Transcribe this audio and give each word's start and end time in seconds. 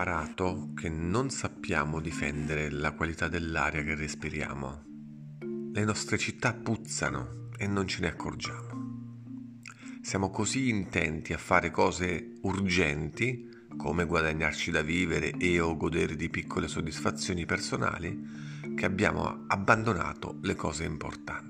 imparato 0.00 0.70
che 0.74 0.88
non 0.88 1.28
sappiamo 1.28 2.00
difendere 2.00 2.70
la 2.70 2.92
qualità 2.92 3.28
dell'aria 3.28 3.82
che 3.82 3.94
respiriamo. 3.94 4.82
Le 5.74 5.84
nostre 5.84 6.16
città 6.16 6.54
puzzano 6.54 7.50
e 7.58 7.66
non 7.66 7.86
ce 7.86 8.00
ne 8.00 8.08
accorgiamo. 8.08 9.58
Siamo 10.00 10.30
così 10.30 10.70
intenti 10.70 11.34
a 11.34 11.38
fare 11.38 11.70
cose 11.70 12.32
urgenti, 12.40 13.46
come 13.76 14.06
guadagnarci 14.06 14.70
da 14.70 14.80
vivere 14.80 15.32
e 15.36 15.60
o 15.60 15.76
godere 15.76 16.16
di 16.16 16.30
piccole 16.30 16.66
soddisfazioni 16.66 17.44
personali, 17.44 18.18
che 18.74 18.86
abbiamo 18.86 19.44
abbandonato 19.48 20.38
le 20.40 20.54
cose 20.54 20.84
importanti. 20.84 21.48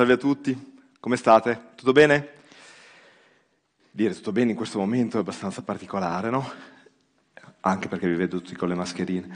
Salve 0.00 0.14
a 0.14 0.16
tutti, 0.16 0.78
come 0.98 1.16
state? 1.16 1.72
Tutto 1.74 1.92
bene? 1.92 2.28
Dire 3.90 4.14
tutto 4.14 4.32
bene 4.32 4.52
in 4.52 4.56
questo 4.56 4.78
momento 4.78 5.18
è 5.18 5.20
abbastanza 5.20 5.60
particolare, 5.60 6.30
no? 6.30 6.50
Anche 7.60 7.86
perché 7.86 8.08
vi 8.08 8.14
vedo 8.14 8.38
tutti 8.38 8.56
con 8.56 8.70
le 8.70 8.74
mascherine. 8.74 9.28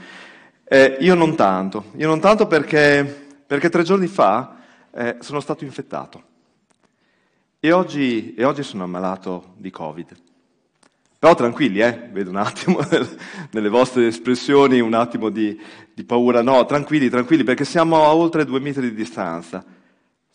Eh, 0.63 0.97
io 1.01 1.13
non 1.13 1.35
tanto, 1.35 1.91
io 1.97 2.07
non 2.07 2.19
tanto 2.19 2.47
perché, 2.47 3.27
perché 3.45 3.69
tre 3.69 3.83
giorni 3.83 4.07
fa 4.07 4.55
eh, 4.89 5.17
sono 5.19 5.39
stato 5.39 5.63
infettato 5.63 6.23
e 7.59 7.71
oggi, 7.71 8.33
e 8.33 8.43
oggi 8.43 8.63
sono 8.63 8.85
ammalato 8.85 9.53
di 9.57 9.69
Covid. 9.69 10.17
Però 11.19 11.35
tranquilli, 11.35 11.81
eh? 11.81 12.09
vedo 12.11 12.31
un 12.31 12.37
attimo 12.37 12.79
nelle 13.53 13.69
vostre 13.69 14.07
espressioni 14.07 14.79
un 14.79 14.95
attimo 14.95 15.29
di, 15.29 15.61
di 15.93 16.03
paura. 16.03 16.41
No, 16.41 16.65
tranquilli, 16.65 17.07
tranquilli, 17.07 17.43
perché 17.43 17.65
siamo 17.65 18.03
a 18.03 18.15
oltre 18.15 18.45
due 18.45 18.59
metri 18.59 18.89
di 18.89 18.95
distanza 18.95 19.74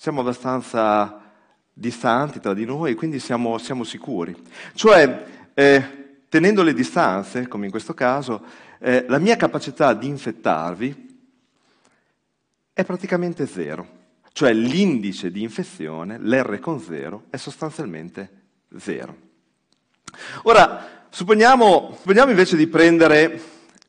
siamo 0.00 0.22
abbastanza 0.22 1.20
distanti 1.74 2.40
tra 2.40 2.54
di 2.54 2.64
noi 2.64 2.94
quindi 2.94 3.18
siamo, 3.18 3.58
siamo 3.58 3.84
sicuri. 3.84 4.34
Cioè, 4.72 5.50
eh, 5.52 5.84
tenendo 6.26 6.62
le 6.62 6.72
distanze, 6.72 7.46
come 7.48 7.66
in 7.66 7.70
questo 7.70 7.92
caso, 7.92 8.42
eh, 8.78 9.04
la 9.08 9.18
mia 9.18 9.36
capacità 9.36 9.92
di 9.92 10.06
infettarvi 10.06 11.18
è 12.72 12.82
praticamente 12.82 13.46
zero. 13.46 13.98
Cioè 14.32 14.54
l'indice 14.54 15.30
di 15.30 15.42
infezione, 15.42 16.18
l'R 16.18 16.60
con 16.60 16.80
zero, 16.80 17.24
è 17.28 17.36
sostanzialmente 17.36 18.30
zero. 18.78 19.14
Ora, 20.44 21.04
supponiamo, 21.10 21.96
supponiamo 21.98 22.30
invece 22.30 22.56
di 22.56 22.68
prendere 22.68 23.38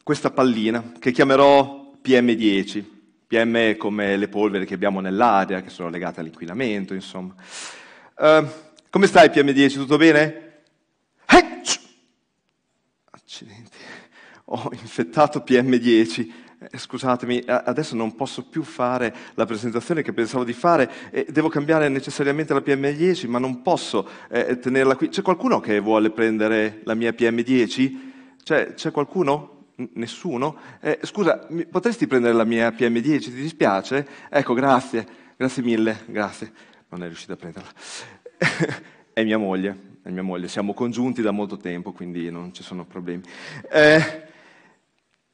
questa 0.03 0.29
pallina, 0.29 0.91
che 0.99 1.13
chiamerò 1.13 1.93
PM10, 2.03 2.90
PM 3.31 3.77
come 3.77 4.17
le 4.17 4.27
polveri 4.27 4.65
che 4.65 4.73
abbiamo 4.73 4.99
nell'aria, 4.99 5.61
che 5.61 5.69
sono 5.69 5.87
legate 5.87 6.19
all'inquinamento, 6.19 6.93
insomma. 6.93 7.33
Uh, 8.17 8.45
come 8.89 9.07
stai 9.07 9.29
PM10? 9.29 9.73
Tutto 9.75 9.95
bene? 9.95 10.63
Eh, 11.29 11.61
Accidenti, 13.09 13.77
ho 14.45 14.69
infettato 14.73 15.45
PM10. 15.47 16.31
Eh, 16.59 16.77
scusatemi, 16.77 17.45
adesso 17.47 17.95
non 17.95 18.15
posso 18.15 18.43
più 18.49 18.63
fare 18.63 19.15
la 19.35 19.45
presentazione 19.45 20.01
che 20.01 20.11
pensavo 20.11 20.43
di 20.43 20.53
fare 20.53 20.91
devo 21.29 21.47
cambiare 21.47 21.87
necessariamente 21.87 22.53
la 22.53 22.59
PM10, 22.59 23.29
ma 23.29 23.39
non 23.39 23.61
posso 23.61 24.07
eh, 24.29 24.59
tenerla 24.59 24.97
qui. 24.97 25.07
C'è 25.07 25.21
qualcuno 25.21 25.61
che 25.61 25.79
vuole 25.79 26.11
prendere 26.11 26.81
la 26.83 26.95
mia 26.95 27.11
PM10? 27.11 28.09
C'è, 28.43 28.73
c'è 28.73 28.91
qualcuno? 28.91 29.60
Nessuno? 29.93 30.57
Eh, 30.79 30.99
scusa, 31.03 31.47
potresti 31.69 32.07
prendere 32.07 32.33
la 32.33 32.43
mia 32.43 32.69
PM10? 32.69 33.19
Ti 33.23 33.31
dispiace? 33.31 34.07
Ecco, 34.29 34.53
grazie, 34.53 35.07
grazie 35.37 35.63
mille, 35.63 36.01
grazie. 36.05 36.51
Non 36.89 37.03
è 37.03 37.07
riuscita 37.07 37.33
a 37.33 37.35
prenderla. 37.35 37.69
è 39.13 39.23
mia 39.23 39.37
moglie, 39.37 39.97
è 40.03 40.09
mia 40.09 40.23
moglie. 40.23 40.47
Siamo 40.47 40.73
congiunti 40.73 41.21
da 41.21 41.31
molto 41.31 41.57
tempo, 41.57 41.91
quindi 41.91 42.29
non 42.29 42.53
ci 42.53 42.63
sono 42.63 42.85
problemi. 42.85 43.23
Eh, 43.69 44.23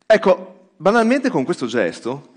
ecco, 0.05 0.71
banalmente 0.77 1.29
con 1.29 1.43
questo 1.43 1.65
gesto 1.65 2.35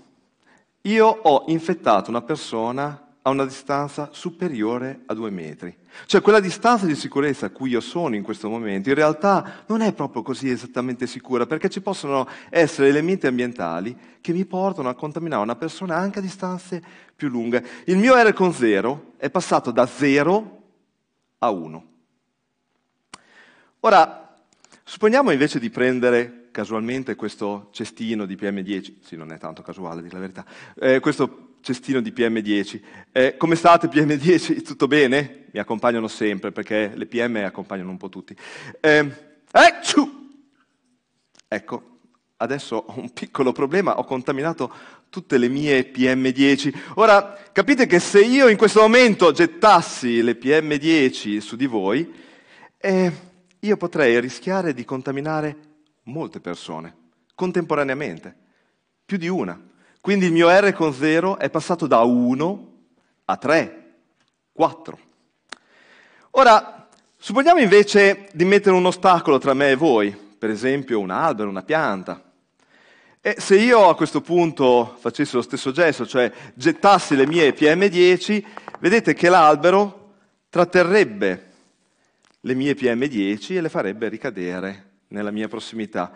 io 0.83 1.07
ho 1.07 1.43
infettato 1.47 2.09
una 2.09 2.21
persona 2.23 3.10
a 3.23 3.29
una 3.29 3.45
distanza 3.45 4.09
superiore 4.11 5.01
a 5.05 5.13
due 5.13 5.29
metri. 5.29 5.75
Cioè 6.05 6.21
quella 6.21 6.39
distanza 6.39 6.85
di 6.85 6.95
sicurezza 6.95 7.47
a 7.47 7.49
cui 7.49 7.69
io 7.69 7.81
sono 7.81 8.15
in 8.15 8.23
questo 8.23 8.49
momento 8.49 8.89
in 8.89 8.95
realtà 8.95 9.63
non 9.67 9.81
è 9.81 9.93
proprio 9.93 10.23
così 10.23 10.49
esattamente 10.49 11.05
sicura 11.05 11.45
perché 11.45 11.69
ci 11.69 11.81
possono 11.81 12.27
essere 12.49 12.87
elementi 12.87 13.27
ambientali 13.27 13.95
che 14.21 14.33
mi 14.33 14.45
portano 14.45 14.89
a 14.89 14.95
contaminare 14.95 15.43
una 15.43 15.55
persona 15.55 15.95
anche 15.95 16.19
a 16.19 16.21
distanze 16.21 16.81
più 17.15 17.29
lunghe. 17.29 17.63
Il 17.85 17.97
mio 17.97 18.15
R 18.15 18.33
con 18.33 18.53
zero 18.53 19.13
è 19.17 19.29
passato 19.29 19.69
da 19.71 19.85
zero 19.85 20.61
a 21.39 21.49
uno. 21.51 21.85
Ora, 23.81 24.35
supponiamo 24.83 25.31
invece 25.31 25.59
di 25.59 25.69
prendere 25.69 26.47
casualmente 26.51 27.15
questo 27.15 27.69
cestino 27.71 28.25
di 28.25 28.35
PM10, 28.35 28.95
sì 29.01 29.15
non 29.15 29.31
è 29.31 29.37
tanto 29.37 29.61
casuale 29.61 30.01
dire 30.01 30.13
la 30.13 30.19
verità, 30.19 30.45
eh, 30.75 30.99
questo 30.99 31.50
cestino 31.61 32.01
di 32.01 32.11
PM10. 32.11 32.81
Eh, 33.11 33.37
come 33.37 33.55
state 33.55 33.87
PM10? 33.87 34.63
Tutto 34.65 34.87
bene? 34.87 35.45
Mi 35.51 35.59
accompagnano 35.59 36.07
sempre 36.07 36.51
perché 36.51 36.91
le 36.93 37.05
PM 37.05 37.37
accompagnano 37.37 37.89
un 37.89 37.97
po' 37.97 38.09
tutti. 38.09 38.35
Eh, 38.79 38.99
eh, 38.99 39.73
ecco, 41.47 41.99
adesso 42.37 42.75
ho 42.75 42.99
un 42.99 43.11
piccolo 43.11 43.51
problema, 43.51 43.97
ho 43.97 44.03
contaminato 44.03 44.73
tutte 45.09 45.37
le 45.37 45.49
mie 45.49 45.91
PM10. 45.91 46.93
Ora, 46.95 47.37
capite 47.51 47.85
che 47.85 47.99
se 47.99 48.21
io 48.21 48.47
in 48.47 48.57
questo 48.57 48.81
momento 48.81 49.31
gettassi 49.31 50.21
le 50.21 50.37
PM10 50.37 51.39
su 51.39 51.55
di 51.55 51.65
voi, 51.65 52.11
eh, 52.77 53.11
io 53.59 53.77
potrei 53.77 54.19
rischiare 54.19 54.73
di 54.73 54.85
contaminare 54.85 55.55
molte 56.03 56.39
persone 56.39 56.95
contemporaneamente, 57.35 58.35
più 59.03 59.17
di 59.17 59.27
una. 59.27 59.59
Quindi 60.01 60.25
il 60.25 60.31
mio 60.31 60.49
R 60.49 60.73
con 60.73 60.91
0 60.91 61.37
è 61.37 61.51
passato 61.51 61.85
da 61.85 61.99
1 61.99 62.71
a 63.25 63.37
3, 63.37 63.93
4. 64.51 64.99
Ora, 66.31 66.87
supponiamo 67.17 67.59
invece 67.59 68.27
di 68.33 68.43
mettere 68.43 68.75
un 68.75 68.87
ostacolo 68.87 69.37
tra 69.37 69.53
me 69.53 69.69
e 69.69 69.75
voi, 69.75 70.11
per 70.11 70.49
esempio 70.49 70.99
un 70.99 71.11
albero, 71.11 71.49
una 71.49 71.61
pianta. 71.61 72.19
E 73.21 73.35
se 73.37 73.55
io 73.57 73.87
a 73.89 73.95
questo 73.95 74.21
punto 74.21 74.97
facessi 74.99 75.35
lo 75.35 75.43
stesso 75.43 75.71
gesto, 75.71 76.07
cioè 76.07 76.31
gettassi 76.55 77.15
le 77.15 77.27
mie 77.27 77.53
PM10, 77.53 78.43
vedete 78.79 79.13
che 79.13 79.29
l'albero 79.29 80.13
tratterrebbe 80.49 81.49
le 82.39 82.55
mie 82.55 82.73
PM10 82.73 83.57
e 83.57 83.61
le 83.61 83.69
farebbe 83.69 84.09
ricadere 84.09 84.93
nella 85.09 85.29
mia 85.29 85.47
prossimità. 85.47 86.11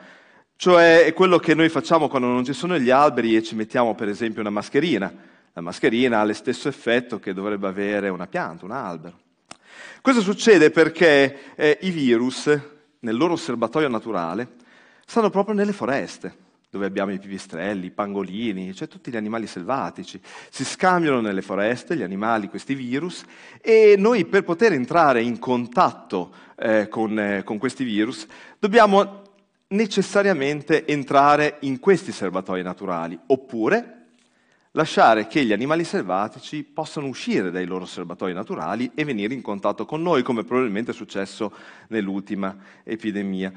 Cioè 0.57 1.03
è 1.03 1.13
quello 1.13 1.37
che 1.37 1.53
noi 1.53 1.67
facciamo 1.67 2.07
quando 2.07 2.29
non 2.29 2.45
ci 2.45 2.53
sono 2.53 2.79
gli 2.79 2.89
alberi 2.89 3.35
e 3.35 3.43
ci 3.43 3.55
mettiamo 3.55 3.93
per 3.93 4.07
esempio 4.07 4.39
una 4.39 4.49
mascherina. 4.49 5.13
La 5.51 5.61
mascherina 5.61 6.21
ha 6.21 6.23
lo 6.23 6.33
stesso 6.33 6.69
effetto 6.69 7.19
che 7.19 7.33
dovrebbe 7.33 7.67
avere 7.67 8.07
una 8.09 8.25
pianta, 8.25 8.63
un 8.63 8.71
albero. 8.71 9.19
Questo 10.01 10.21
succede 10.21 10.71
perché 10.71 11.55
eh, 11.55 11.77
i 11.81 11.89
virus, 11.89 12.45
nel 12.99 13.17
loro 13.17 13.35
serbatoio 13.35 13.89
naturale, 13.89 14.47
stanno 15.05 15.29
proprio 15.29 15.55
nelle 15.55 15.73
foreste, 15.73 16.35
dove 16.69 16.85
abbiamo 16.85 17.11
i 17.11 17.19
pipistrelli, 17.19 17.87
i 17.87 17.91
pangolini, 17.91 18.73
cioè 18.73 18.87
tutti 18.87 19.11
gli 19.11 19.17
animali 19.17 19.47
selvatici. 19.47 20.21
Si 20.49 20.63
scambiano 20.63 21.19
nelle 21.19 21.41
foreste 21.41 21.97
gli 21.97 22.03
animali, 22.03 22.47
questi 22.47 22.75
virus, 22.75 23.23
e 23.61 23.95
noi 23.97 24.25
per 24.25 24.43
poter 24.43 24.71
entrare 24.71 25.21
in 25.21 25.37
contatto 25.37 26.33
eh, 26.55 26.87
con, 26.87 27.19
eh, 27.19 27.43
con 27.43 27.57
questi 27.57 27.83
virus 27.83 28.25
dobbiamo 28.57 29.24
necessariamente 29.75 30.85
entrare 30.87 31.57
in 31.61 31.79
questi 31.79 32.11
serbatoi 32.11 32.63
naturali, 32.63 33.19
oppure 33.27 33.91
lasciare 34.71 35.27
che 35.27 35.43
gli 35.43 35.53
animali 35.53 35.83
selvatici 35.83 36.63
possano 36.63 37.07
uscire 37.07 37.51
dai 37.51 37.65
loro 37.65 37.85
serbatoi 37.85 38.33
naturali 38.33 38.91
e 38.93 39.05
venire 39.05 39.33
in 39.33 39.41
contatto 39.41 39.85
con 39.85 40.01
noi, 40.01 40.23
come 40.23 40.43
probabilmente 40.43 40.91
è 40.91 40.93
successo 40.93 41.51
nell'ultima 41.87 42.55
epidemia. 42.83 43.51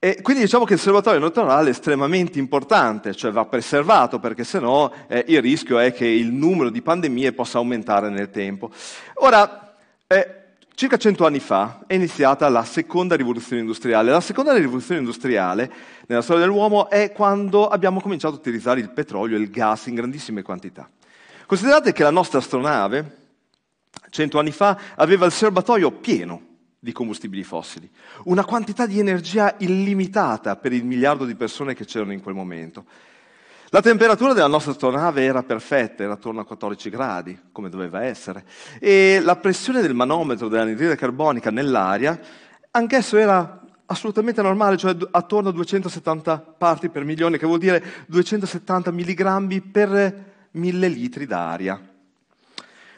E 0.00 0.22
quindi 0.22 0.42
diciamo 0.42 0.64
che 0.64 0.74
il 0.74 0.78
serbatoio 0.78 1.18
naturale 1.18 1.68
è 1.68 1.72
estremamente 1.72 2.38
importante, 2.38 3.14
cioè 3.14 3.32
va 3.32 3.46
preservato 3.46 4.20
perché 4.20 4.44
sennò 4.44 4.92
eh, 5.08 5.24
il 5.26 5.42
rischio 5.42 5.78
è 5.78 5.92
che 5.92 6.06
il 6.06 6.32
numero 6.32 6.70
di 6.70 6.82
pandemie 6.82 7.32
possa 7.32 7.58
aumentare 7.58 8.08
nel 8.08 8.30
tempo. 8.30 8.70
Ora, 9.14 9.74
eh, 10.06 10.37
Circa 10.78 10.96
cento 10.96 11.26
anni 11.26 11.40
fa 11.40 11.80
è 11.88 11.94
iniziata 11.94 12.48
la 12.48 12.62
seconda 12.62 13.16
rivoluzione 13.16 13.62
industriale. 13.62 14.12
La 14.12 14.20
seconda 14.20 14.54
rivoluzione 14.54 15.00
industriale 15.00 15.68
nella 16.06 16.22
storia 16.22 16.44
dell'uomo 16.44 16.88
è 16.88 17.10
quando 17.10 17.66
abbiamo 17.66 18.00
cominciato 18.00 18.36
a 18.36 18.38
utilizzare 18.38 18.78
il 18.78 18.90
petrolio 18.90 19.36
e 19.36 19.40
il 19.40 19.50
gas 19.50 19.86
in 19.86 19.96
grandissime 19.96 20.42
quantità. 20.42 20.88
Considerate 21.46 21.92
che 21.92 22.04
la 22.04 22.12
nostra 22.12 22.38
astronave, 22.38 23.16
cento 24.10 24.38
anni 24.38 24.52
fa, 24.52 24.78
aveva 24.94 25.26
il 25.26 25.32
serbatoio 25.32 25.90
pieno 25.90 26.42
di 26.78 26.92
combustibili 26.92 27.42
fossili, 27.42 27.90
una 28.26 28.44
quantità 28.44 28.86
di 28.86 29.00
energia 29.00 29.56
illimitata 29.58 30.54
per 30.54 30.72
il 30.72 30.84
miliardo 30.84 31.24
di 31.24 31.34
persone 31.34 31.74
che 31.74 31.86
c'erano 31.86 32.12
in 32.12 32.22
quel 32.22 32.36
momento. 32.36 32.84
La 33.70 33.82
temperatura 33.82 34.32
della 34.32 34.46
nostra 34.46 34.72
astronave 34.72 35.24
era 35.24 35.42
perfetta, 35.42 36.02
era 36.02 36.14
attorno 36.14 36.40
a 36.40 36.46
14 36.46 36.88
gradi, 36.88 37.38
come 37.52 37.68
doveva 37.68 38.02
essere, 38.02 38.44
e 38.78 39.20
la 39.22 39.36
pressione 39.36 39.82
del 39.82 39.92
manometro 39.92 40.48
dell'anidride 40.48 40.96
carbonica 40.96 41.50
nell'aria, 41.50 42.18
anch'esso 42.70 43.18
era 43.18 43.60
assolutamente 43.84 44.40
normale, 44.40 44.78
cioè 44.78 44.96
attorno 45.10 45.50
a 45.50 45.52
270 45.52 46.54
parti 46.56 46.88
per 46.88 47.04
milione, 47.04 47.36
che 47.36 47.46
vuol 47.46 47.58
dire 47.58 47.84
270 48.06 48.90
milligrammi 48.90 49.60
per 49.60 50.24
mille 50.52 50.88
litri 50.88 51.26
d'aria. 51.26 51.78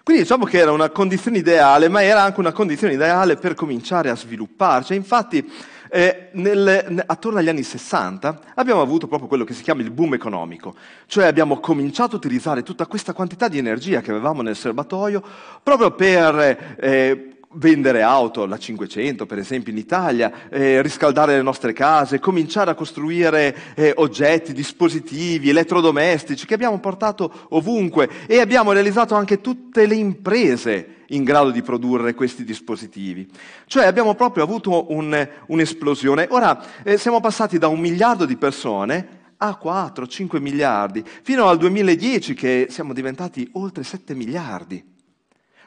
Quindi 0.05 0.23
diciamo 0.23 0.45
che 0.45 0.59
era 0.59 0.71
una 0.71 0.91
condizione 0.91 1.39
ideale, 1.39 1.89
ma 1.89 2.03
era 2.03 2.23
anche 2.23 2.39
una 2.39 2.53
condizione 2.53 2.95
ideale 2.95 3.35
per 3.35 3.55
cominciare 3.55 4.09
a 4.09 4.17
svilupparci. 4.17 4.95
Infatti 4.95 5.51
eh, 5.91 6.29
nel, 6.33 7.03
attorno 7.07 7.39
agli 7.39 7.49
anni 7.49 7.63
60 7.63 8.41
abbiamo 8.55 8.81
avuto 8.81 9.09
proprio 9.09 9.29
quello 9.29 9.45
che 9.45 9.55
si 9.55 9.63
chiama 9.63 9.83
il 9.83 9.91
boom 9.91 10.15
economico, 10.15 10.75
cioè 11.07 11.27
abbiamo 11.27 11.59
cominciato 11.59 12.15
a 12.15 12.19
utilizzare 12.19 12.63
tutta 12.63 12.87
questa 12.87 13.13
quantità 13.13 13.49
di 13.49 13.59
energia 13.59 14.01
che 14.01 14.11
avevamo 14.11 14.43
nel 14.43 14.57
serbatoio 14.57 15.23
proprio 15.63 15.91
per 15.91 16.77
eh, 16.79 17.31
vendere 17.55 18.03
auto, 18.03 18.47
la 18.47 18.59
500 18.59 19.27
per 19.27 19.39
esempio 19.39 19.73
in 19.73 19.79
Italia, 19.79 20.49
eh, 20.49 20.81
riscaldare 20.83 21.37
le 21.37 21.43
nostre 21.43 21.73
case, 21.73 22.21
cominciare 22.21 22.71
a 22.71 22.75
costruire 22.75 23.75
eh, 23.75 23.93
oggetti, 23.97 24.53
dispositivi, 24.53 25.51
elettrodomestici 25.51 26.47
che 26.47 26.55
abbiamo 26.55 26.79
portato 26.79 27.47
ovunque 27.51 28.09
e 28.27 28.39
abbiamo 28.39 28.71
realizzato 28.73 29.17
anche 29.17 29.41
tutte 29.41 29.87
le 29.87 29.97
imprese 29.97 30.99
in 31.11 31.25
grado 31.25 31.51
di 31.51 31.63
produrre 31.63 32.15
questi 32.15 32.45
dispositivi. 32.45 33.29
Cioè 33.67 33.87
abbiamo 33.87 34.15
proprio 34.15 34.45
avuto 34.45 34.93
un, 34.93 35.29
un'esplosione. 35.47 36.27
Ora 36.31 36.83
eh, 36.83 36.99
siamo 36.99 37.21
passati 37.21 37.59
da 37.59 37.69
un 37.69 37.79
miliardo 37.79 38.27
di 38.27 38.37
persone 38.37 39.19
a 39.43 39.59
4-5 39.63 40.39
miliardi, 40.39 41.03
fino 41.23 41.47
al 41.47 41.57
2010 41.57 42.35
che 42.35 42.67
siamo 42.69 42.93
diventati 42.93 43.49
oltre 43.53 43.83
7 43.83 44.15
miliardi. 44.15 44.85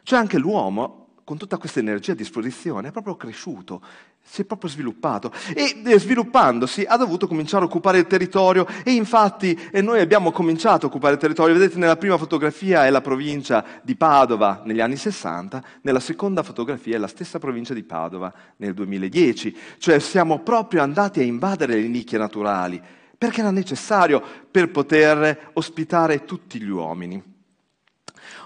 Cioè 0.04 0.20
anche 0.20 0.38
l'uomo 0.38 1.03
con 1.24 1.38
tutta 1.38 1.58
questa 1.58 1.80
energia 1.80 2.12
a 2.12 2.16
disposizione, 2.16 2.90
è 2.90 2.92
proprio 2.92 3.16
cresciuto, 3.16 3.82
si 4.22 4.42
è 4.42 4.46
proprio 4.46 4.70
sviluppato 4.70 5.32
e 5.54 5.82
sviluppandosi 5.98 6.84
ha 6.88 6.98
dovuto 6.98 7.28
cominciare 7.28 7.64
a 7.64 7.68
occupare 7.68 8.00
il 8.00 8.08
territorio 8.08 8.66
e 8.84 8.92
infatti 8.92 9.58
e 9.72 9.82
noi 9.82 10.00
abbiamo 10.00 10.32
cominciato 10.32 10.86
a 10.86 10.90
occupare 10.90 11.14
il 11.14 11.20
territorio, 11.20 11.54
vedete 11.54 11.78
nella 11.78 11.98
prima 11.98 12.18
fotografia 12.18 12.86
è 12.86 12.90
la 12.90 13.02
provincia 13.02 13.64
di 13.82 13.96
Padova 13.96 14.62
negli 14.66 14.82
anni 14.82 14.98
60, 14.98 15.64
nella 15.82 16.00
seconda 16.00 16.44
fotografia 16.44 16.96
è 16.96 17.00
la 17.00 17.08
stessa 17.08 17.40
provincia 17.40 17.74
di 17.74 17.84
Padova 17.84 18.34
nel 18.58 18.74
2010, 18.74 19.58
cioè 19.78 20.00
siamo 20.00 20.40
proprio 20.40 20.82
andati 20.82 21.20
a 21.20 21.24
invadere 21.24 21.76
le 21.76 21.88
nicchie 21.88 22.18
naturali 22.18 22.82
perché 23.18 23.40
era 23.40 23.52
necessario 23.52 24.22
per 24.52 24.70
poter 24.70 25.52
ospitare 25.54 26.26
tutti 26.26 26.60
gli 26.60 26.68
uomini. 26.68 27.22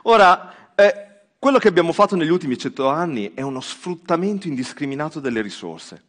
Ora, 0.03 0.73
eh, 0.75 1.06
quello 1.39 1.59
che 1.59 1.67
abbiamo 1.67 1.93
fatto 1.93 2.15
negli 2.15 2.31
ultimi 2.31 2.57
cento 2.57 2.87
anni 2.87 3.33
è 3.33 3.41
uno 3.41 3.61
sfruttamento 3.61 4.47
indiscriminato 4.47 5.19
delle 5.19 5.41
risorse. 5.41 6.03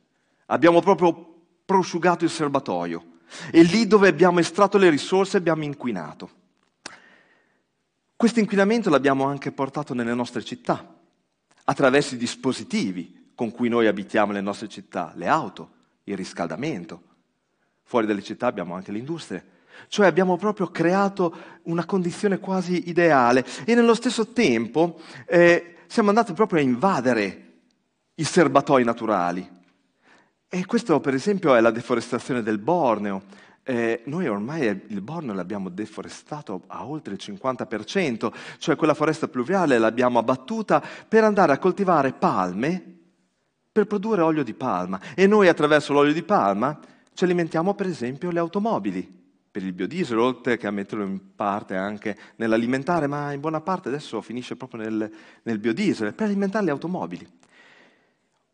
Abbiamo 0.46 0.80
proprio 0.80 1.36
prosciugato 1.64 2.24
il 2.24 2.30
serbatoio 2.30 3.16
e 3.50 3.62
lì 3.62 3.86
dove 3.86 4.08
abbiamo 4.08 4.40
estratto 4.40 4.78
le 4.78 4.88
risorse 4.88 5.36
abbiamo 5.36 5.64
inquinato. 5.64 6.30
Questo 8.16 8.40
inquinamento 8.40 8.88
l'abbiamo 8.88 9.24
anche 9.24 9.52
portato 9.52 9.92
nelle 9.92 10.14
nostre 10.14 10.42
città, 10.42 10.96
attraverso 11.64 12.14
i 12.14 12.18
dispositivi 12.18 13.32
con 13.34 13.52
cui 13.52 13.68
noi 13.68 13.86
abitiamo 13.86 14.32
le 14.32 14.40
nostre 14.40 14.68
città, 14.68 15.12
le 15.14 15.28
auto, 15.28 15.70
il 16.04 16.16
riscaldamento. 16.16 17.02
Fuori 17.82 18.06
dalle 18.06 18.22
città 18.22 18.46
abbiamo 18.46 18.74
anche 18.74 18.90
le 18.90 18.98
industrie 18.98 19.44
cioè 19.88 20.06
abbiamo 20.06 20.36
proprio 20.36 20.68
creato 20.68 21.34
una 21.64 21.84
condizione 21.84 22.38
quasi 22.38 22.88
ideale 22.88 23.44
e 23.64 23.74
nello 23.74 23.94
stesso 23.94 24.28
tempo 24.28 25.00
eh, 25.26 25.76
siamo 25.86 26.08
andati 26.08 26.32
proprio 26.32 26.60
a 26.60 26.62
invadere 26.62 27.44
i 28.14 28.24
serbatoi 28.24 28.84
naturali. 28.84 29.56
E 30.48 30.66
questo 30.66 31.00
per 31.00 31.14
esempio 31.14 31.54
è 31.54 31.60
la 31.60 31.70
deforestazione 31.70 32.42
del 32.42 32.58
Borneo. 32.58 33.22
Eh, 33.62 34.02
noi 34.06 34.26
ormai 34.26 34.66
il 34.66 35.00
Borneo 35.02 35.34
l'abbiamo 35.34 35.68
deforestato 35.68 36.62
a 36.68 36.86
oltre 36.86 37.14
il 37.14 37.20
50%, 37.22 38.32
cioè 38.58 38.76
quella 38.76 38.94
foresta 38.94 39.28
pluviale 39.28 39.78
l'abbiamo 39.78 40.18
abbattuta 40.18 40.82
per 41.06 41.24
andare 41.24 41.52
a 41.52 41.58
coltivare 41.58 42.12
palme 42.12 42.96
per 43.70 43.86
produrre 43.86 44.22
olio 44.22 44.42
di 44.42 44.54
palma. 44.54 44.98
E 45.14 45.26
noi 45.26 45.48
attraverso 45.48 45.92
l'olio 45.92 46.14
di 46.14 46.22
palma 46.22 46.78
ci 47.12 47.24
alimentiamo 47.24 47.74
per 47.74 47.86
esempio 47.86 48.30
le 48.30 48.38
automobili 48.38 49.16
per 49.50 49.62
il 49.62 49.72
biodiesel, 49.72 50.18
oltre 50.18 50.56
che 50.56 50.66
a 50.66 50.70
metterlo 50.70 51.04
in 51.04 51.34
parte 51.34 51.74
anche 51.76 52.16
nell'alimentare, 52.36 53.06
ma 53.06 53.32
in 53.32 53.40
buona 53.40 53.60
parte 53.60 53.88
adesso 53.88 54.20
finisce 54.20 54.56
proprio 54.56 54.82
nel, 54.82 55.10
nel 55.42 55.58
biodiesel, 55.58 56.14
per 56.14 56.26
alimentare 56.26 56.64
le 56.64 56.70
automobili. 56.70 57.26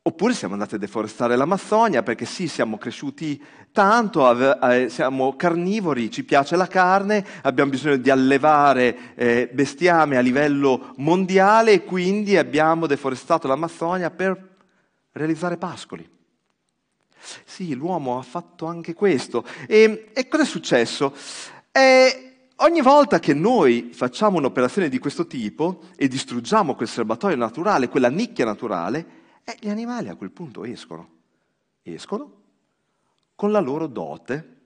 Oppure 0.06 0.34
siamo 0.34 0.52
andati 0.52 0.74
a 0.74 0.78
deforestare 0.78 1.34
l'Amazzonia 1.34 2.02
perché 2.02 2.26
sì, 2.26 2.46
siamo 2.46 2.76
cresciuti 2.76 3.42
tanto, 3.72 4.26
ave, 4.26 4.90
siamo 4.90 5.34
carnivori, 5.34 6.10
ci 6.10 6.24
piace 6.24 6.56
la 6.56 6.66
carne, 6.66 7.24
abbiamo 7.40 7.70
bisogno 7.70 7.96
di 7.96 8.10
allevare 8.10 9.14
eh, 9.14 9.48
bestiame 9.50 10.18
a 10.18 10.20
livello 10.20 10.92
mondiale 10.96 11.72
e 11.72 11.84
quindi 11.84 12.36
abbiamo 12.36 12.86
deforestato 12.86 13.48
l'Amazzonia 13.48 14.10
per 14.10 14.56
realizzare 15.12 15.56
pascoli. 15.56 16.13
Sì, 17.44 17.74
l'uomo 17.74 18.18
ha 18.18 18.22
fatto 18.22 18.66
anche 18.66 18.94
questo. 18.94 19.44
E, 19.66 20.10
e 20.12 20.28
cosa 20.28 20.42
è 20.42 20.46
successo? 20.46 21.14
E 21.72 22.48
ogni 22.56 22.80
volta 22.80 23.18
che 23.18 23.34
noi 23.34 23.90
facciamo 23.92 24.38
un'operazione 24.38 24.88
di 24.88 24.98
questo 24.98 25.26
tipo 25.26 25.84
e 25.96 26.08
distruggiamo 26.08 26.74
quel 26.74 26.88
serbatoio 26.88 27.36
naturale, 27.36 27.88
quella 27.88 28.10
nicchia 28.10 28.44
naturale, 28.44 29.06
eh, 29.44 29.56
gli 29.60 29.68
animali 29.68 30.08
a 30.08 30.14
quel 30.14 30.30
punto 30.30 30.64
escono. 30.64 31.08
Escono 31.82 32.42
con 33.34 33.50
la 33.50 33.60
loro 33.60 33.86
dote 33.86 34.56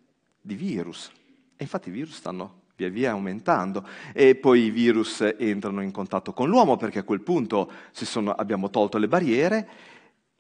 di 0.41 0.55
virus. 0.55 1.11
E 1.57 1.65
infatti 1.65 1.89
i 1.89 1.93
virus 1.93 2.15
stanno 2.15 2.67
via 2.79 2.89
via 2.89 3.11
aumentando 3.11 3.85
e 4.13 4.37
poi 4.37 4.67
i 4.67 4.71
virus 4.71 5.21
entrano 5.37 5.83
in 5.83 5.91
contatto 5.91 6.33
con 6.33 6.49
l'uomo 6.49 6.77
perché 6.77 7.01
a 7.01 7.03
quel 7.03 7.23
punto 7.23 7.71
sono, 7.91 8.31
abbiamo 8.31 8.71
tolto 8.71 8.99
le 8.99 9.09
barriere 9.09 9.69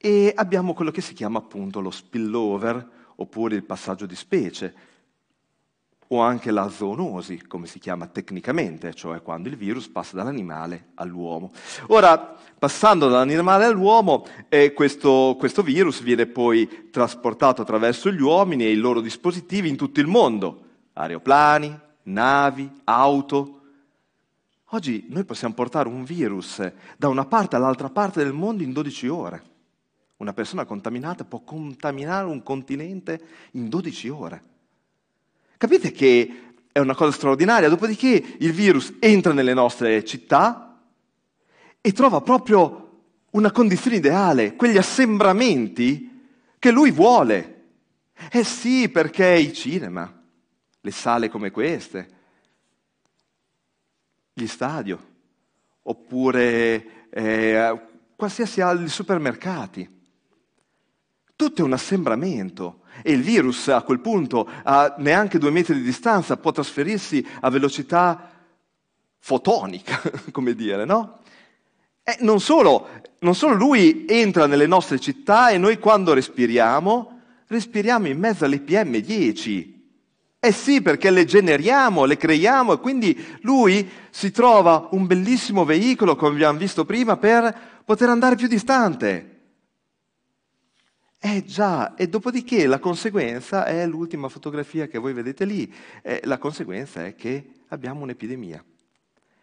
e 0.00 0.32
abbiamo 0.34 0.74
quello 0.74 0.92
che 0.92 1.00
si 1.00 1.12
chiama 1.12 1.38
appunto 1.38 1.80
lo 1.80 1.90
spillover, 1.90 2.96
oppure 3.16 3.56
il 3.56 3.64
passaggio 3.64 4.06
di 4.06 4.14
specie, 4.14 4.74
o 6.08 6.20
anche 6.20 6.50
la 6.50 6.68
zoonosi, 6.70 7.46
come 7.46 7.66
si 7.66 7.78
chiama 7.78 8.06
tecnicamente, 8.06 8.94
cioè 8.94 9.20
quando 9.22 9.48
il 9.48 9.56
virus 9.56 9.88
passa 9.88 10.16
dall'animale 10.16 10.90
all'uomo. 10.94 11.52
Ora, 11.88 12.36
passando 12.58 13.08
dall'animale 13.08 13.64
all'uomo, 13.64 14.24
eh, 14.48 14.72
questo, 14.72 15.36
questo 15.38 15.62
virus 15.62 16.00
viene 16.00 16.26
poi 16.26 16.88
trasportato 16.90 17.60
attraverso 17.60 18.10
gli 18.10 18.22
uomini 18.22 18.64
e 18.64 18.70
i 18.70 18.76
loro 18.76 19.00
dispositivi 19.00 19.68
in 19.68 19.76
tutto 19.76 20.00
il 20.00 20.06
mondo, 20.06 20.62
aeroplani, 20.94 21.78
navi, 22.04 22.70
auto. 22.84 23.60
Oggi 24.70 25.06
noi 25.10 25.24
possiamo 25.24 25.54
portare 25.54 25.88
un 25.88 26.04
virus 26.04 26.72
da 26.96 27.08
una 27.08 27.26
parte 27.26 27.56
all'altra 27.56 27.90
parte 27.90 28.22
del 28.22 28.32
mondo 28.32 28.62
in 28.62 28.72
12 28.72 29.08
ore. 29.08 29.42
Una 30.18 30.32
persona 30.32 30.64
contaminata 30.64 31.24
può 31.24 31.40
contaminare 31.40 32.26
un 32.26 32.42
continente 32.42 33.20
in 33.52 33.68
12 33.68 34.08
ore. 34.08 34.42
Capite 35.56 35.92
che 35.92 36.42
è 36.72 36.80
una 36.80 36.96
cosa 36.96 37.12
straordinaria. 37.12 37.68
Dopodiché 37.68 38.36
il 38.38 38.52
virus 38.52 38.94
entra 38.98 39.32
nelle 39.32 39.54
nostre 39.54 40.04
città 40.04 40.80
e 41.80 41.92
trova 41.92 42.20
proprio 42.20 42.84
una 43.30 43.52
condizione 43.52 43.96
ideale, 43.96 44.56
quegli 44.56 44.76
assembramenti 44.76 46.26
che 46.58 46.70
lui 46.72 46.90
vuole. 46.90 47.54
Eh 48.32 48.42
sì, 48.42 48.88
perché 48.88 49.36
i 49.36 49.52
cinema, 49.52 50.12
le 50.80 50.90
sale 50.90 51.28
come 51.28 51.52
queste, 51.52 52.08
gli 54.32 54.46
stadio, 54.48 55.06
oppure 55.82 57.08
eh, 57.10 57.80
qualsiasi 58.16 58.60
altri 58.60 58.88
supermercati 58.88 59.96
tutto 61.38 61.62
è 61.62 61.64
un 61.64 61.72
assembramento 61.72 62.80
e 63.00 63.12
il 63.12 63.22
virus 63.22 63.68
a 63.68 63.82
quel 63.82 64.00
punto 64.00 64.48
a 64.64 64.96
neanche 64.98 65.38
due 65.38 65.52
metri 65.52 65.74
di 65.74 65.82
distanza 65.82 66.36
può 66.36 66.50
trasferirsi 66.50 67.24
a 67.42 67.48
velocità 67.48 68.28
fotonica, 69.20 70.02
come 70.32 70.56
dire, 70.56 70.84
no? 70.84 71.20
E 72.02 72.16
non 72.22 72.40
solo, 72.40 72.88
non 73.20 73.36
solo 73.36 73.54
lui 73.54 74.04
entra 74.08 74.48
nelle 74.48 74.66
nostre 74.66 74.98
città 74.98 75.50
e 75.50 75.58
noi 75.58 75.78
quando 75.78 76.12
respiriamo, 76.12 77.20
respiriamo 77.46 78.08
in 78.08 78.18
mezzo 78.18 78.44
alle 78.44 78.60
PM10. 78.60 79.74
Eh 80.40 80.52
sì, 80.52 80.82
perché 80.82 81.10
le 81.10 81.24
generiamo, 81.24 82.04
le 82.04 82.16
creiamo 82.16 82.72
e 82.72 82.80
quindi 82.80 83.16
lui 83.42 83.88
si 84.10 84.32
trova 84.32 84.88
un 84.90 85.06
bellissimo 85.06 85.64
veicolo, 85.64 86.16
come 86.16 86.32
abbiamo 86.32 86.58
visto 86.58 86.84
prima, 86.84 87.16
per 87.16 87.56
poter 87.84 88.08
andare 88.08 88.34
più 88.34 88.48
distante. 88.48 89.37
Eh 91.20 91.44
già, 91.44 91.96
e 91.96 92.08
dopodiché 92.08 92.68
la 92.68 92.78
conseguenza 92.78 93.64
è 93.64 93.84
l'ultima 93.86 94.28
fotografia 94.28 94.86
che 94.86 94.98
voi 94.98 95.12
vedete 95.12 95.44
lì. 95.44 95.72
Eh, 96.00 96.20
la 96.24 96.38
conseguenza 96.38 97.04
è 97.04 97.16
che 97.16 97.54
abbiamo 97.68 98.02
un'epidemia. 98.02 98.64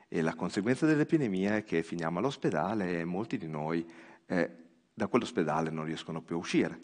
E 0.07 0.21
la 0.21 0.35
conseguenza 0.35 0.85
dell'epidemia 0.85 1.57
è 1.57 1.63
che 1.65 1.83
finiamo 1.83 2.19
all'ospedale 2.19 3.01
e 3.01 3.03
molti 3.03 3.37
di 3.37 3.47
noi 3.47 3.85
eh, 4.25 4.49
da 4.93 5.07
quell'ospedale 5.07 5.69
non 5.69 5.83
riescono 5.83 6.21
più 6.21 6.35
a 6.35 6.39
uscire. 6.39 6.79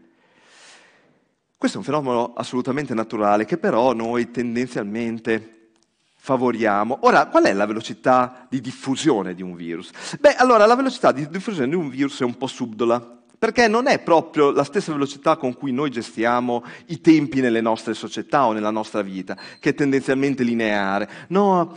Questo 1.56 1.78
è 1.78 1.80
un 1.80 1.86
fenomeno 1.86 2.34
assolutamente 2.34 2.94
naturale 2.94 3.46
che 3.46 3.58
però 3.58 3.94
noi 3.94 4.30
tendenzialmente 4.30 5.70
favoriamo. 6.16 6.98
Ora, 7.02 7.28
qual 7.28 7.46
è 7.46 7.54
la 7.54 7.66
velocità 7.66 8.46
di 8.50 8.60
diffusione 8.60 9.34
di 9.36 9.42
un 9.42 9.56
virus? 9.56 9.92
Beh, 10.20 10.36
allora 10.36 10.66
la 10.66 10.76
velocità 10.76 11.14
di 11.14 11.30
diffusione 11.30 11.70
di 11.70 11.76
un 11.76 11.90
virus 11.90 12.20
è 12.20 12.26
un 12.26 12.36
po' 12.36 12.48
subdola, 12.48 13.21
perché 13.42 13.68
non 13.68 13.88
è 13.88 13.98
proprio 13.98 14.52
la 14.52 14.64
stessa 14.64 14.92
velocità 14.92 15.36
con 15.36 15.56
cui 15.56 15.72
noi 15.72 15.90
gestiamo 15.90 16.64
i 16.90 17.02
tempi 17.02 17.42
nelle 17.42 17.60
nostre 17.60 17.96
società 17.96 18.46
o 18.46 18.52
nella 18.52 18.70
nostra 18.70 19.02
vita, 19.02 19.36
che 19.60 19.72
è 19.72 19.74
tendenzialmente 19.74 20.44
lineare. 20.44 21.10
No, 21.30 21.76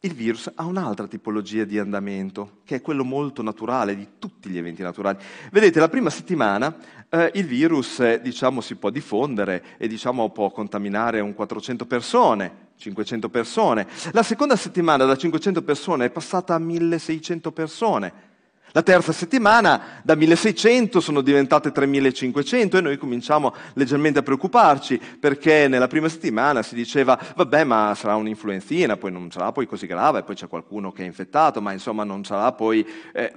il 0.00 0.12
virus 0.12 0.50
ha 0.52 0.64
un'altra 0.64 1.06
tipologia 1.06 1.62
di 1.62 1.78
andamento, 1.78 2.62
che 2.64 2.74
è 2.74 2.80
quello 2.80 3.04
molto 3.04 3.42
naturale 3.42 3.94
di 3.94 4.08
tutti 4.18 4.48
gli 4.48 4.58
eventi 4.58 4.82
naturali. 4.82 5.18
Vedete, 5.52 5.78
la 5.78 5.88
prima 5.88 6.10
settimana 6.10 6.76
eh, 7.08 7.30
il 7.34 7.46
virus 7.46 8.16
diciamo, 8.16 8.60
si 8.60 8.74
può 8.74 8.90
diffondere 8.90 9.62
e 9.78 9.86
diciamo, 9.86 10.30
può 10.30 10.50
contaminare 10.50 11.20
un 11.20 11.32
400 11.32 11.86
persone, 11.86 12.70
500 12.74 13.28
persone. 13.28 13.86
La 14.10 14.24
seconda 14.24 14.56
settimana 14.56 15.04
da 15.04 15.16
500 15.16 15.62
persone 15.62 16.06
è 16.06 16.10
passata 16.10 16.56
a 16.56 16.58
1600 16.58 17.52
persone. 17.52 18.32
La 18.76 18.82
terza 18.82 19.12
settimana 19.12 20.00
da 20.02 20.16
1600 20.16 20.98
sono 20.98 21.20
diventate 21.20 21.70
3500 21.70 22.78
e 22.78 22.80
noi 22.80 22.98
cominciamo 22.98 23.54
leggermente 23.74 24.18
a 24.18 24.22
preoccuparci 24.24 25.00
perché 25.20 25.68
nella 25.68 25.86
prima 25.86 26.08
settimana 26.08 26.60
si 26.64 26.74
diceva 26.74 27.16
vabbè 27.36 27.62
ma 27.62 27.94
sarà 27.94 28.16
un'influenzina, 28.16 28.96
poi 28.96 29.12
non 29.12 29.30
sarà 29.30 29.52
poi 29.52 29.68
così 29.68 29.86
grave, 29.86 30.24
poi 30.24 30.34
c'è 30.34 30.48
qualcuno 30.48 30.90
che 30.90 31.04
è 31.04 31.06
infettato, 31.06 31.60
ma 31.60 31.70
insomma 31.70 32.02
non 32.02 32.24
sarà 32.24 32.50
poi, 32.50 32.84
eh, 33.12 33.32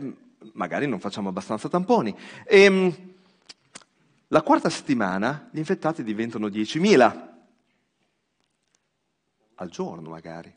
magari 0.53 0.88
non 0.88 1.00
facciamo 1.00 1.29
abbastanza 1.29 1.70
tamponi. 1.70 2.17
E, 2.44 2.63
ehm, 2.63 2.96
la 4.29 4.41
quarta 4.41 4.72
settimana 4.72 5.50
gli 5.51 5.60
infettati 5.60 6.03
diventano 6.03 6.48
10.000 6.48 7.27
al 9.53 9.70
giorno 9.70 10.10
magari. 10.10 10.51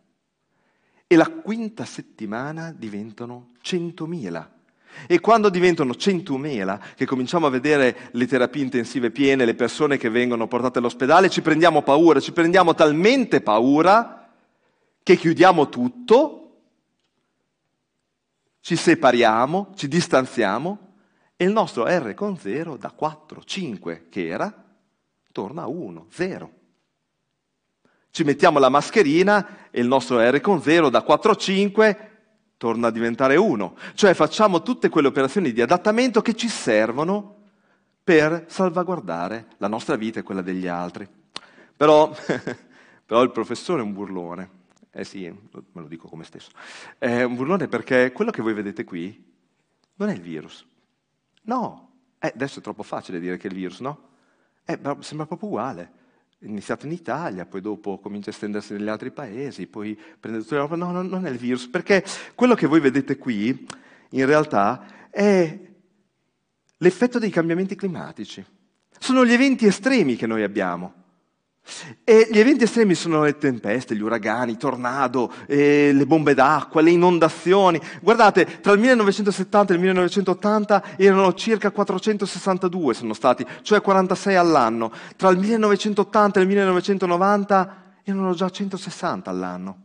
E 1.07 1.17
la 1.17 1.29
quinta 1.29 1.85
settimana 1.85 2.73
diventano 2.75 3.51
100.000 3.63 4.59
e 5.07 5.21
quando 5.21 5.49
diventano 5.49 5.93
100.000, 5.93 6.81
che 6.95 7.07
cominciamo 7.07 7.47
a 7.47 7.51
vedere 7.51 8.11
le 8.13 8.27
terapie 8.27 8.63
intensive 8.63 9.11
piene, 9.11 9.45
le 9.45 9.55
persone 9.55 9.97
che 9.97 10.09
vengono 10.09 10.47
portate 10.47 10.79
all'ospedale, 10.79 11.31
ci 11.31 11.43
prendiamo 11.43 11.83
paura, 11.83 12.21
ci 12.21 12.33
prendiamo 12.33 12.75
talmente 12.75 13.41
paura 13.41 14.29
che 15.03 15.17
chiudiamo 15.17 15.69
tutto, 15.69 16.37
ci 18.61 18.77
separiamo, 18.77 19.73
ci 19.75 19.89
distanziamo 19.89 20.79
e 21.37 21.45
il 21.45 21.53
nostro 21.53 21.87
R 21.87 22.15
con 22.15 22.37
0 22.37 22.77
da 22.77 22.91
4, 22.91 23.43
5 23.43 24.07
che 24.11 24.29
era, 24.29 24.65
torna 25.33 25.63
a 25.63 25.67
1, 25.67 26.07
0. 26.11 26.53
Ci 28.11 28.25
mettiamo 28.25 28.59
la 28.59 28.69
mascherina 28.69 29.71
e 29.71 29.81
il 29.81 29.87
nostro 29.87 30.19
R 30.21 30.41
con 30.41 30.61
0 30.61 30.91
da 30.91 31.03
4, 31.03 31.37
5 31.37 32.10
torna 32.61 32.89
a 32.89 32.91
diventare 32.91 33.37
uno. 33.37 33.75
Cioè 33.95 34.13
facciamo 34.13 34.61
tutte 34.61 34.91
quelle 34.91 35.09
operazioni 35.09 35.51
di 35.51 35.63
adattamento 35.63 36.21
che 36.21 36.35
ci 36.35 36.47
servono 36.47 37.37
per 38.05 38.45
salvaguardare 38.49 39.47
la 39.57 39.67
nostra 39.67 39.97
vita 39.97 40.21
e 40.21 40.23
quella 40.23 40.43
degli 40.43 40.67
altri. 40.67 41.09
Però, 41.75 42.15
però 43.07 43.23
il 43.23 43.31
professore 43.31 43.81
è 43.81 43.83
un 43.83 43.95
burlone. 43.95 44.51
Eh 44.91 45.05
sì, 45.05 45.23
me 45.23 45.81
lo 45.81 45.87
dico 45.89 46.07
come 46.07 46.23
stesso. 46.23 46.51
È 46.99 47.23
un 47.23 47.35
burlone 47.35 47.67
perché 47.67 48.13
quello 48.13 48.31
che 48.31 48.43
voi 48.43 48.53
vedete 48.53 48.85
qui 48.85 49.33
non 49.95 50.11
è 50.11 50.13
il 50.13 50.21
virus. 50.21 50.67
No, 51.45 51.93
eh, 52.19 52.31
adesso 52.35 52.59
è 52.59 52.63
troppo 52.63 52.83
facile 52.83 53.21
dire 53.21 53.39
che 53.39 53.49
è 53.49 53.51
il 53.51 53.57
virus, 53.57 53.81
no? 53.81 54.09
Eh, 54.67 54.79
sembra 54.99 55.25
proprio 55.25 55.49
uguale 55.49 55.93
iniziato 56.41 56.87
in 56.87 56.93
Italia, 56.93 57.47
poi 57.47 57.61
dopo 57.61 57.99
comincia 57.99 58.31
a 58.31 58.33
estendersi 58.33 58.73
negli 58.73 58.89
altri 58.89 59.11
paesi, 59.11 59.67
poi 59.67 59.99
prende 60.19 60.41
tutta 60.41 60.55
l'Europa. 60.55 60.77
No, 60.77 60.91
no, 60.91 61.03
non 61.03 61.27
è 61.27 61.31
il 61.31 61.39
virus, 61.39 61.67
perché 61.69 62.05
quello 62.35 62.55
che 62.55 62.67
voi 62.67 62.81
vedete 62.81 63.17
qui, 63.17 63.67
in 64.11 64.27
realtà, 64.27 65.09
è 65.11 65.59
l'effetto 66.77 67.19
dei 67.19 67.31
cambiamenti 67.31 67.75
climatici. 67.75 68.45
Sono 68.99 69.25
gli 69.25 69.33
eventi 69.33 69.67
estremi 69.67 70.17
che 70.17 70.27
noi 70.27 70.43
abbiamo. 70.43 71.00
E 72.05 72.29
gli 72.31 72.39
eventi 72.39 72.65
estremi 72.65 72.95
sono 72.95 73.23
le 73.23 73.39
tempeste, 73.39 73.95
gli 73.95 74.03
uragani, 74.03 74.53
i 74.53 74.57
tornado, 74.57 75.33
eh, 75.47 75.93
le 75.93 76.07
bombe 76.07 76.35
d'acqua, 76.35 76.81
le 76.81 76.91
inondazioni. 76.91 77.81
Guardate, 78.01 78.61
tra 78.61 78.73
il 78.73 78.81
1970 78.81 79.73
e 79.73 79.77
il 79.77 79.81
1980 79.83 80.83
erano 80.97 81.33
circa 81.35 81.71
462 81.71 82.95
sono 82.95 83.15
stati, 83.15 83.47
cioè 83.63 83.81
46 83.81 84.35
all'anno. 84.37 84.93
Tra 85.17 85.31
il 85.31 85.39
1980 85.39 86.39
e 86.39 86.43
il 86.43 86.49
1990 86.49 87.75
erano 88.03 88.35
già 88.35 88.51
160 88.51 89.31
all'anno. 89.31 89.83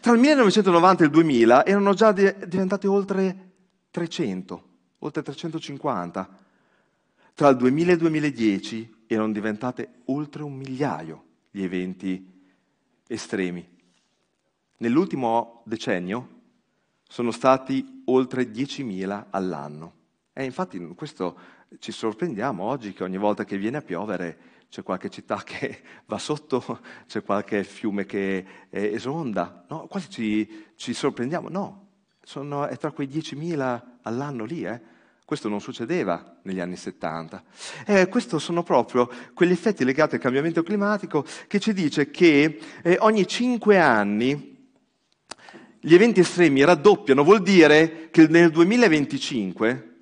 Tra 0.00 0.12
il 0.12 0.20
1990 0.20 1.02
e 1.02 1.06
il 1.06 1.12
2000 1.12 1.66
erano 1.66 1.94
già 1.94 2.12
di- 2.12 2.34
diventati 2.46 2.86
oltre 2.86 3.50
300, 3.90 4.62
oltre 5.00 5.22
350. 5.22 6.28
Tra 7.34 7.48
il 7.48 7.56
2000 7.56 7.90
e 7.90 7.92
il 7.92 7.98
2010 7.98 8.95
erano 9.06 9.32
diventate 9.32 10.02
oltre 10.06 10.42
un 10.42 10.54
migliaio 10.54 11.24
gli 11.50 11.62
eventi 11.62 12.34
estremi. 13.06 13.66
Nell'ultimo 14.78 15.62
decennio 15.64 16.28
sono 17.08 17.30
stati 17.30 18.02
oltre 18.06 18.44
10.000 18.44 19.26
all'anno. 19.30 19.94
E 20.32 20.44
infatti 20.44 20.78
questo 20.94 21.38
ci 21.78 21.92
sorprendiamo 21.92 22.62
oggi 22.62 22.92
che 22.92 23.02
ogni 23.02 23.16
volta 23.16 23.44
che 23.44 23.56
viene 23.56 23.78
a 23.78 23.82
piovere 23.82 24.38
c'è 24.68 24.82
qualche 24.82 25.08
città 25.08 25.42
che 25.44 25.82
va 26.06 26.18
sotto, 26.18 26.80
c'è 27.06 27.22
qualche 27.22 27.64
fiume 27.64 28.04
che 28.04 28.44
esonda. 28.70 29.64
No, 29.68 29.86
quasi 29.86 30.10
ci, 30.10 30.66
ci 30.74 30.92
sorprendiamo. 30.92 31.48
No, 31.48 31.86
sono, 32.22 32.66
è 32.66 32.76
tra 32.76 32.90
quei 32.90 33.08
10.000 33.08 33.82
all'anno 34.02 34.44
lì. 34.44 34.64
Eh. 34.64 34.94
Questo 35.26 35.48
non 35.48 35.60
succedeva 35.60 36.38
negli 36.42 36.60
anni 36.60 36.76
70. 36.76 37.42
Eh, 37.84 38.06
questi 38.06 38.38
sono 38.38 38.62
proprio 38.62 39.10
quegli 39.34 39.50
effetti 39.50 39.84
legati 39.84 40.14
al 40.14 40.20
cambiamento 40.20 40.62
climatico 40.62 41.24
che 41.48 41.58
ci 41.58 41.72
dice 41.72 42.12
che 42.12 42.60
eh, 42.80 42.96
ogni 43.00 43.26
cinque 43.26 43.80
anni 43.80 44.70
gli 45.80 45.94
eventi 45.94 46.20
estremi 46.20 46.62
raddoppiano, 46.62 47.24
vuol 47.24 47.42
dire 47.42 48.08
che 48.12 48.28
nel 48.28 48.52
2025 48.52 49.94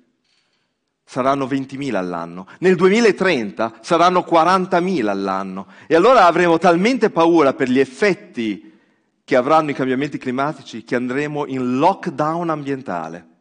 saranno 1.03 1.47
20.000 1.47 1.95
all'anno, 1.95 2.47
nel 2.59 2.75
2030 2.75 3.79
saranno 3.81 4.23
40.000 4.29 5.07
all'anno 5.07 5.65
e 5.87 5.95
allora 5.95 6.27
avremo 6.27 6.59
talmente 6.59 7.09
paura 7.09 7.55
per 7.55 7.67
gli 7.69 7.79
effetti 7.79 8.73
che 9.23 9.35
avranno 9.35 9.71
i 9.71 9.73
cambiamenti 9.73 10.19
climatici 10.19 10.83
che 10.83 10.93
andremo 10.93 11.47
in 11.47 11.79
lockdown 11.79 12.51
ambientale. 12.51 13.33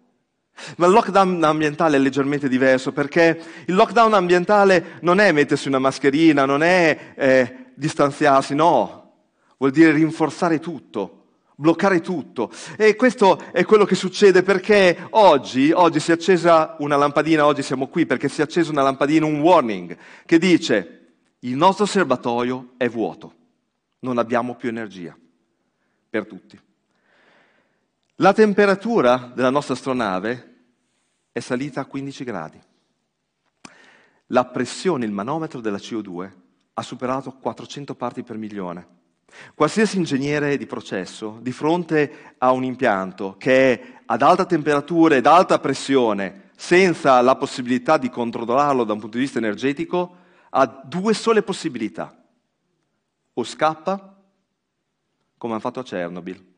Ma 0.76 0.86
il 0.86 0.92
lockdown 0.92 1.42
ambientale 1.42 1.96
è 1.96 2.00
leggermente 2.00 2.48
diverso 2.48 2.92
perché 2.92 3.40
il 3.66 3.74
lockdown 3.74 4.14
ambientale 4.14 4.98
non 5.00 5.20
è 5.20 5.32
mettersi 5.32 5.68
una 5.68 5.78
mascherina, 5.78 6.44
non 6.44 6.62
è 6.62 7.14
eh, 7.16 7.56
distanziarsi, 7.74 8.54
no, 8.54 9.12
vuol 9.58 9.72
dire 9.72 9.92
rinforzare 9.92 10.60
tutto, 10.60 11.24
bloccare 11.56 12.00
tutto. 12.00 12.50
E 12.76 12.94
questo 12.96 13.42
è 13.52 13.64
quello 13.64 13.84
che 13.84 13.94
succede 13.94 14.42
perché 14.42 15.06
oggi, 15.10 15.72
oggi 15.72 16.00
si 16.00 16.10
è 16.10 16.14
accesa 16.14 16.76
una 16.78 16.96
lampadina, 16.96 17.46
oggi 17.46 17.62
siamo 17.62 17.88
qui 17.88 18.06
perché 18.06 18.28
si 18.28 18.40
è 18.40 18.44
accesa 18.44 18.70
una 18.70 18.82
lampadina, 18.82 19.26
un 19.26 19.40
warning, 19.40 19.96
che 20.24 20.38
dice 20.38 21.00
il 21.40 21.56
nostro 21.56 21.84
serbatoio 21.84 22.74
è 22.76 22.88
vuoto, 22.88 23.34
non 24.00 24.18
abbiamo 24.18 24.54
più 24.54 24.68
energia 24.68 25.16
per 26.08 26.26
tutti. 26.26 26.58
La 28.18 28.32
temperatura 28.32 29.32
della 29.34 29.50
nostra 29.50 29.74
astronave 29.74 30.52
è 31.32 31.40
salita 31.40 31.80
a 31.80 31.84
15 31.84 32.22
gradi. 32.22 32.60
La 34.26 34.44
pressione, 34.44 35.04
il 35.04 35.10
manometro 35.10 35.60
della 35.60 35.78
CO2 35.78 36.30
ha 36.74 36.82
superato 36.82 37.32
400 37.32 37.96
parti 37.96 38.22
per 38.22 38.36
milione. 38.36 38.86
Qualsiasi 39.56 39.96
ingegnere 39.96 40.56
di 40.56 40.64
processo, 40.64 41.40
di 41.42 41.50
fronte 41.50 42.34
a 42.38 42.52
un 42.52 42.62
impianto 42.62 43.34
che 43.36 43.72
è 43.72 44.02
ad 44.06 44.22
alta 44.22 44.44
temperatura 44.44 45.16
ed 45.16 45.26
alta 45.26 45.58
pressione, 45.58 46.50
senza 46.54 47.20
la 47.20 47.34
possibilità 47.34 47.98
di 47.98 48.10
controllarlo 48.10 48.84
da 48.84 48.92
un 48.92 49.00
punto 49.00 49.16
di 49.16 49.24
vista 49.24 49.38
energetico, 49.38 50.18
ha 50.50 50.66
due 50.66 51.14
sole 51.14 51.42
possibilità. 51.42 52.16
O 53.32 53.42
scappa, 53.42 54.22
come 55.36 55.52
hanno 55.52 55.62
fatto 55.62 55.80
a 55.80 55.82
Chernobyl. 55.82 56.52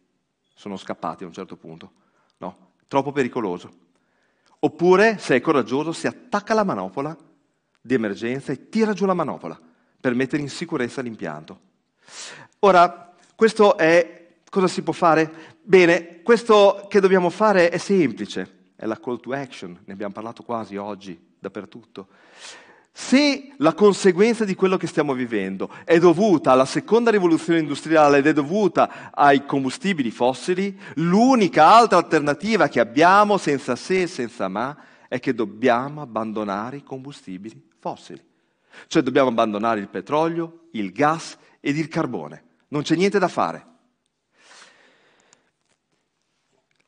Sono 0.59 0.79
scappati 0.79 1.23
a 1.23 1.27
un 1.27 1.35
certo 1.35 1.57
punto. 1.57 1.93
No, 2.39 2.71
troppo 2.89 3.13
pericoloso. 3.13 3.85
Oppure, 4.59 5.19
se 5.19 5.37
è 5.37 5.41
coraggioso, 5.41 5.93
si 5.93 6.07
attacca 6.07 6.53
alla 6.53 6.65
manopola 6.65 7.15
di 7.79 7.95
emergenza 7.95 8.53
e 8.53 8.71
tira 8.71 8.95
giù 8.95 9.05
la 9.05 9.15
manopola 9.15 9.61
per 10.01 10.15
mettere 10.15 10.41
in 10.41 10.49
sicurezza 10.49 11.03
l'impianto. 11.03 11.61
Ora, 12.61 13.15
questo 13.35 13.77
è 13.77 14.39
cosa 14.49 14.67
si 14.67 14.83
può 14.83 14.95
fare? 14.95 15.59
Bene, 15.63 16.23
questo 16.23 16.87
che 16.89 17.01
dobbiamo 17.01 17.29
fare 17.29 17.69
è 17.69 17.77
semplice, 17.77 18.71
è 18.77 18.87
la 18.87 18.99
call 18.99 19.21
to 19.21 19.33
action, 19.33 19.79
ne 19.85 19.93
abbiamo 19.93 20.15
parlato 20.15 20.43
quasi 20.43 20.77
oggi 20.77 21.35
dappertutto. 21.39 22.09
Se 22.99 23.53
la 23.59 23.75
conseguenza 23.75 24.47
di 24.47 24.55
quello 24.55 24.79
che 24.79 24.87
stiamo 24.87 25.13
vivendo 25.13 25.71
è 25.85 25.99
dovuta 25.99 26.53
alla 26.53 26.65
seconda 26.65 27.11
rivoluzione 27.11 27.59
industriale 27.59 28.19
ed 28.19 28.27
è 28.27 28.33
dovuta 28.33 29.11
ai 29.13 29.45
combustibili 29.45 30.11
fossili, 30.11 30.75
l'unica 30.95 31.67
altra 31.67 31.99
alternativa 31.99 32.69
che 32.69 32.81
abbiamo, 32.81 33.37
senza 33.37 33.77
se 33.77 34.01
e 34.01 34.07
senza 34.07 34.49
ma, 34.49 34.75
è 35.09 35.21
che 35.21 35.35
dobbiamo 35.35 36.01
abbandonare 36.01 36.79
i 36.79 36.83
combustibili 36.83 37.69
fossili. 37.79 38.25
Cioè 38.87 39.03
dobbiamo 39.03 39.29
abbandonare 39.29 39.81
il 39.81 39.89
petrolio, 39.89 40.69
il 40.73 40.91
gas 40.91 41.37
ed 41.61 41.77
il 41.77 41.89
carbone. 41.89 42.45
Non 42.69 42.81
c'è 42.81 42.97
niente 42.97 43.19
da 43.19 43.29
fare. 43.29 43.67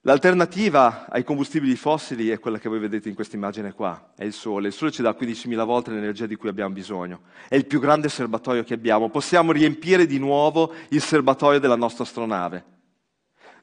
L'alternativa 0.03 1.07
ai 1.09 1.25
combustibili 1.25 1.75
fossili 1.75 2.29
è 2.29 2.39
quella 2.39 2.59
che 2.59 2.69
voi 2.69 2.79
vedete 2.79 3.09
in 3.09 3.17
questa 3.17 3.35
immagine 3.35 3.73
qua, 3.73 4.13
è 4.15 4.25
il 4.25 4.33
sole. 4.33 4.69
Il 4.69 4.73
sole 4.73 4.93
ci 4.93 5.03
dà 5.03 5.11
15.000 5.11 5.65
volte 5.65 5.91
l'energia 5.91 6.27
di 6.27 6.37
cui 6.37 6.49
abbiamo 6.49 6.73
bisogno. 6.73 7.23
È 7.49 7.57
il 7.57 7.67
più 7.67 7.81
grande 7.81 8.09
serbatoio 8.09 8.63
che 8.63 8.75
abbiamo. 8.75 9.11
Possiamo 9.11 9.51
riempire 9.51 10.07
di 10.07 10.19
nuovo 10.19 10.73
il 10.91 11.03
serbatoio 11.03 11.59
della 11.59 11.77
nostra 11.77 12.05
astronave. 12.05 12.65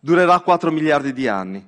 Durerà 0.02 0.40
4 0.42 0.72
miliardi 0.72 1.14
di 1.14 1.28
anni. 1.30 1.66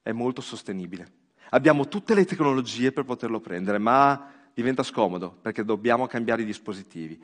È 0.00 0.12
molto 0.12 0.40
sostenibile. 0.40 1.06
Abbiamo 1.50 1.88
tutte 1.88 2.14
le 2.14 2.24
tecnologie 2.24 2.92
per 2.92 3.04
poterlo 3.04 3.40
prendere, 3.40 3.78
ma 3.78 4.30
diventa 4.54 4.84
scomodo 4.84 5.36
perché 5.40 5.64
dobbiamo 5.64 6.06
cambiare 6.06 6.42
i 6.42 6.46
dispositivi. 6.46 7.20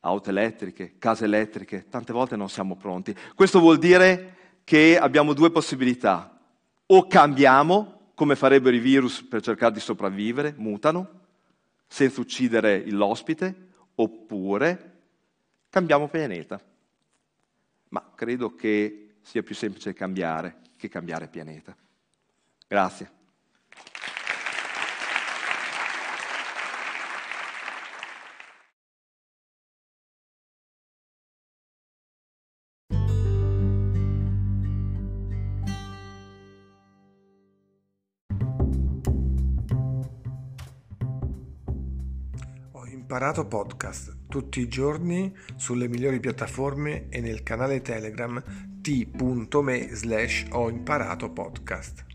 Auto 0.00 0.30
elettriche, 0.30 0.96
case 0.98 1.24
elettriche, 1.24 1.86
tante 1.88 2.12
volte 2.12 2.36
non 2.36 2.50
siamo 2.50 2.76
pronti. 2.76 3.16
Questo 3.34 3.58
vuol 3.58 3.78
dire 3.78 4.36
che 4.68 4.98
abbiamo 4.98 5.32
due 5.32 5.50
possibilità. 5.50 6.38
O 6.88 7.06
cambiamo, 7.06 8.10
come 8.14 8.36
farebbero 8.36 8.76
i 8.76 8.80
virus 8.80 9.22
per 9.22 9.40
cercare 9.40 9.72
di 9.72 9.80
sopravvivere, 9.80 10.52
mutano, 10.58 11.20
senza 11.86 12.20
uccidere 12.20 12.84
l'ospite, 12.90 13.68
oppure 13.94 14.98
cambiamo 15.70 16.08
pianeta. 16.08 16.60
Ma 17.88 18.12
credo 18.14 18.54
che 18.54 19.14
sia 19.22 19.42
più 19.42 19.54
semplice 19.54 19.94
cambiare 19.94 20.58
che 20.76 20.90
cambiare 20.90 21.28
pianeta. 21.28 21.74
Grazie. 22.66 23.17
Imparato 43.10 43.46
Podcast 43.46 44.26
tutti 44.28 44.60
i 44.60 44.68
giorni 44.68 45.34
sulle 45.56 45.88
migliori 45.88 46.20
piattaforme 46.20 47.08
e 47.08 47.22
nel 47.22 47.42
canale 47.42 47.80
Telegram 47.80 48.38
t.me 48.82 49.94
slash 49.94 50.44
ho 50.50 50.68
imparato 50.68 51.30
podcast. 51.30 52.07